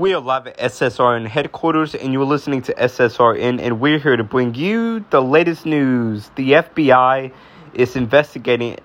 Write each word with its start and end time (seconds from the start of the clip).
We 0.00 0.14
are 0.14 0.20
live 0.20 0.46
at 0.46 0.56
SSRN 0.56 1.26
headquarters, 1.26 1.94
and 1.94 2.10
you're 2.10 2.24
listening 2.24 2.62
to 2.62 2.72
SSRN, 2.72 3.60
and 3.60 3.80
we're 3.80 3.98
here 3.98 4.16
to 4.16 4.24
bring 4.24 4.54
you 4.54 5.04
the 5.10 5.20
latest 5.20 5.66
news. 5.66 6.30
The 6.36 6.52
FBI 6.52 7.30
is 7.74 7.96
investigating 7.96 8.78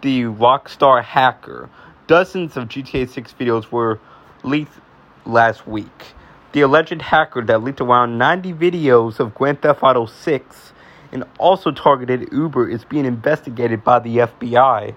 the 0.00 0.22
Rockstar 0.22 1.04
hacker. 1.04 1.70
Dozens 2.08 2.56
of 2.56 2.66
GTA 2.66 3.08
6 3.08 3.32
videos 3.34 3.70
were 3.70 4.00
leaked 4.42 4.72
last 5.24 5.68
week. 5.68 6.06
The 6.50 6.62
alleged 6.62 7.00
hacker 7.00 7.42
that 7.42 7.62
leaked 7.62 7.80
around 7.80 8.18
90 8.18 8.52
videos 8.54 9.20
of 9.20 9.32
Grand 9.36 9.62
Theft 9.62 9.84
Auto 9.84 10.06
6 10.06 10.72
and 11.12 11.22
also 11.38 11.70
targeted 11.70 12.32
Uber 12.32 12.68
is 12.68 12.84
being 12.84 13.04
investigated 13.04 13.84
by 13.84 14.00
the 14.00 14.16
FBI, 14.16 14.96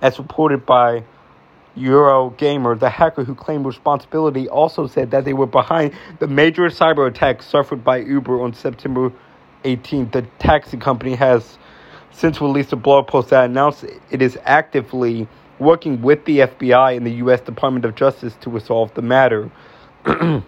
as 0.00 0.18
reported 0.18 0.64
by 0.64 1.04
Eurogamer, 1.76 2.78
the 2.78 2.90
hacker 2.90 3.24
who 3.24 3.34
claimed 3.34 3.66
responsibility, 3.66 4.48
also 4.48 4.86
said 4.86 5.10
that 5.10 5.24
they 5.24 5.32
were 5.32 5.46
behind 5.46 5.92
the 6.20 6.26
major 6.26 6.62
cyber 6.68 7.08
attack 7.08 7.42
suffered 7.42 7.82
by 7.82 7.98
Uber 7.98 8.40
on 8.40 8.54
September 8.54 9.12
18th. 9.64 10.12
The 10.12 10.22
taxi 10.38 10.76
company 10.76 11.14
has 11.16 11.58
since 12.12 12.40
released 12.40 12.72
a 12.72 12.76
blog 12.76 13.08
post 13.08 13.30
that 13.30 13.44
announced 13.44 13.84
it 14.10 14.22
is 14.22 14.38
actively 14.44 15.26
working 15.58 16.00
with 16.02 16.24
the 16.24 16.38
FBI 16.40 16.96
and 16.96 17.04
the 17.06 17.14
U.S. 17.14 17.40
Department 17.40 17.84
of 17.84 17.94
Justice 17.94 18.36
to 18.40 18.50
resolve 18.50 18.94
the 18.94 19.02
matter. 19.02 19.50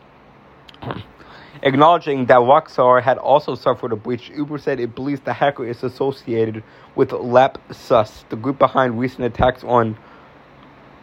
Acknowledging 1.62 2.26
that 2.26 2.38
Rockstar 2.38 3.02
had 3.02 3.18
also 3.18 3.54
suffered 3.54 3.90
a 3.92 3.96
breach, 3.96 4.30
Uber 4.30 4.58
said 4.58 4.78
it 4.78 4.94
believes 4.94 5.20
the 5.22 5.32
hacker 5.32 5.66
is 5.66 5.82
associated 5.82 6.62
with 6.94 7.10
LapSUS, 7.10 8.28
the 8.28 8.36
group 8.36 8.58
behind 8.58 9.00
recent 9.00 9.24
attacks 9.24 9.64
on 9.64 9.96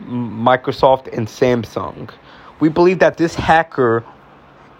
Microsoft 0.05 1.11
and 1.15 1.27
Samsung. 1.27 2.11
We 2.59 2.69
believe 2.69 2.99
that 2.99 3.17
this 3.17 3.35
hacker 3.35 4.03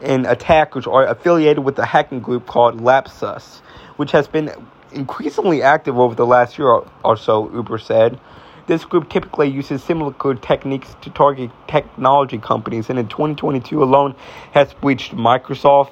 and 0.01 0.25
attackers 0.25 0.85
are 0.85 1.05
affiliated 1.07 1.63
with 1.63 1.79
a 1.79 1.85
hacking 1.85 2.19
group 2.19 2.45
called 2.45 2.79
LapSUS, 2.79 3.59
which 3.95 4.11
has 4.11 4.27
been 4.27 4.51
increasingly 4.91 5.61
active 5.61 5.97
over 5.97 6.13
the 6.13 6.25
last 6.25 6.57
year 6.57 6.81
or 7.03 7.17
so, 7.17 7.51
Uber 7.53 7.77
said. 7.77 8.19
This 8.67 8.85
group 8.85 9.09
typically 9.09 9.49
uses 9.49 9.83
similar 9.83 10.13
techniques 10.35 10.95
to 11.01 11.09
target 11.09 11.51
technology 11.67 12.37
companies, 12.37 12.89
and 12.89 12.97
in 12.97 13.07
2022 13.07 13.83
alone 13.83 14.15
has 14.53 14.73
breached 14.73 15.13
Microsoft, 15.13 15.91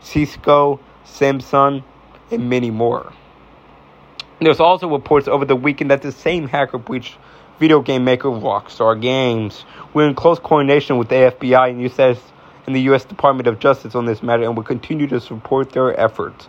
Cisco, 0.00 0.80
Samsung, 1.04 1.84
and 2.30 2.50
many 2.50 2.70
more. 2.70 3.12
There's 4.40 4.58
also 4.58 4.88
reports 4.88 5.28
over 5.28 5.44
the 5.44 5.54
weekend 5.54 5.90
that 5.90 6.02
the 6.02 6.12
same 6.12 6.48
hacker 6.48 6.78
breached 6.78 7.16
video 7.60 7.82
game 7.82 8.04
maker 8.04 8.28
Rockstar 8.28 9.00
Games. 9.00 9.66
We're 9.92 10.08
in 10.08 10.14
close 10.14 10.38
coordination 10.38 10.96
with 10.96 11.10
the 11.10 11.16
FBI 11.16 11.70
and 11.70 11.82
US 11.82 12.20
and 12.66 12.74
the 12.74 12.80
U.S. 12.82 13.04
Department 13.04 13.46
of 13.46 13.58
Justice 13.58 13.94
on 13.94 14.06
this 14.06 14.22
matter, 14.22 14.44
and 14.44 14.56
will 14.56 14.64
continue 14.64 15.06
to 15.08 15.20
support 15.20 15.70
their 15.70 15.98
efforts. 15.98 16.48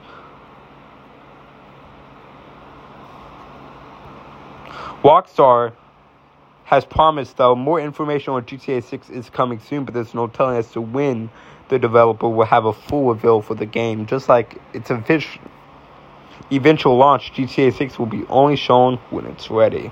Rockstar 5.04 5.74
has 6.64 6.86
promised, 6.86 7.36
though, 7.36 7.56
more 7.56 7.82
information 7.82 8.34
on 8.34 8.44
GTA 8.44 8.82
6 8.82 9.10
is 9.10 9.30
coming 9.30 9.60
soon, 9.60 9.84
but 9.84 9.94
there's 9.94 10.14
no 10.14 10.28
telling 10.28 10.58
as 10.58 10.72
to 10.72 10.80
when 10.80 11.30
the 11.68 11.78
developer 11.78 12.30
will 12.30 12.46
have 12.46 12.64
a 12.66 12.72
full 12.72 13.14
reveal 13.14 13.42
for 13.42 13.56
the 13.56 13.66
game. 13.66 14.06
Just 14.06 14.30
like 14.30 14.62
its 14.74 14.90
eventual 16.52 16.96
launch, 16.98 17.34
GTA 17.34 17.76
6 17.76 18.00
will 18.00 18.06
be 18.06 18.24
only 18.30 18.56
shown 18.56 18.98
when 19.10 19.26
it's 19.26 19.50
ready. 19.50 19.92